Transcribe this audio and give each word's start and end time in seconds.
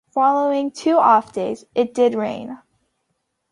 Following 0.15 0.71
two 0.71 0.97
off 0.97 1.31
days, 1.31 1.63
it 1.75 1.93
did 1.93 2.15
rain. 2.15 2.57